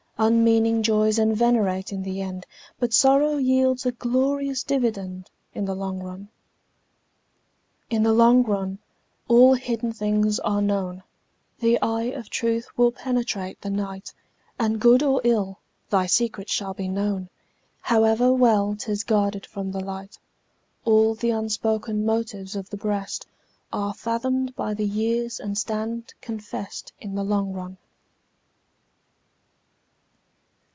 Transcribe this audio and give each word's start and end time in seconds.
Unmeaning 0.23 0.83
joys 0.83 1.17
enervate 1.17 1.91
in 1.91 2.03
the 2.03 2.21
end, 2.21 2.45
But 2.79 2.93
sorrow 2.93 3.37
yields 3.37 3.87
a 3.87 3.91
glorious 3.91 4.61
dividend 4.63 5.31
In 5.55 5.65
the 5.65 5.73
long 5.73 5.99
run. 6.03 6.29
In 7.89 8.03
the 8.03 8.13
long 8.13 8.43
run 8.43 8.77
all 9.27 9.55
hidden 9.55 9.91
things 9.91 10.39
are 10.41 10.61
known, 10.61 11.01
The 11.57 11.81
eye 11.81 12.11
of 12.13 12.29
truth 12.29 12.67
will 12.77 12.91
penetrate 12.91 13.61
the 13.61 13.71
night, 13.71 14.13
And 14.59 14.79
good 14.79 15.01
or 15.01 15.21
ill, 15.23 15.57
thy 15.89 16.05
secret 16.05 16.51
shall 16.51 16.75
be 16.75 16.87
known, 16.87 17.27
However 17.81 18.31
well 18.31 18.75
'tis 18.75 19.03
guarded 19.03 19.47
from 19.47 19.71
the 19.71 19.83
light. 19.83 20.19
All 20.85 21.15
the 21.15 21.31
unspoken 21.31 22.05
motives 22.05 22.55
of 22.55 22.69
the 22.69 22.77
breast 22.77 23.25
Are 23.73 23.95
fathomed 23.95 24.55
by 24.55 24.75
the 24.75 24.85
years 24.85 25.39
and 25.39 25.57
stand 25.57 26.13
confess'd 26.21 26.91
In 26.99 27.15
the 27.15 27.23
long 27.23 27.53
run. 27.53 27.79